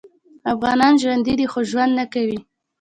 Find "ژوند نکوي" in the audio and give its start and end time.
1.71-2.39